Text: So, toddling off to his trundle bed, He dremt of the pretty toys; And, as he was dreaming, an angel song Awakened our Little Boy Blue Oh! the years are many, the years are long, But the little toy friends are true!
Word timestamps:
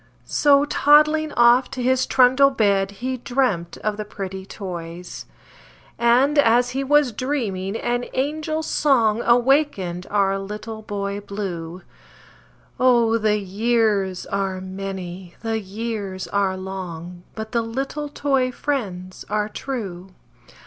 So, 0.25 0.65
toddling 0.65 1.31
off 1.33 1.69
to 1.69 1.83
his 1.83 2.07
trundle 2.07 2.49
bed, 2.49 2.89
He 2.89 3.19
dremt 3.19 3.77
of 3.83 3.97
the 3.97 4.03
pretty 4.03 4.47
toys; 4.47 5.27
And, 5.99 6.39
as 6.39 6.71
he 6.71 6.83
was 6.83 7.11
dreaming, 7.11 7.75
an 7.75 8.05
angel 8.15 8.63
song 8.63 9.21
Awakened 9.23 10.07
our 10.09 10.39
Little 10.39 10.81
Boy 10.81 11.19
Blue 11.19 11.83
Oh! 12.79 13.19
the 13.19 13.37
years 13.37 14.25
are 14.25 14.59
many, 14.59 15.35
the 15.43 15.59
years 15.59 16.27
are 16.29 16.57
long, 16.57 17.21
But 17.35 17.51
the 17.51 17.61
little 17.61 18.09
toy 18.09 18.51
friends 18.51 19.23
are 19.29 19.49
true! 19.49 20.09